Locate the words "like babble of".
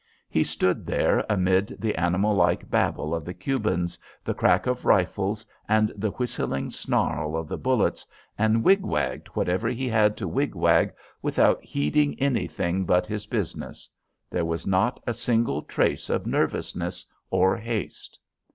2.33-3.23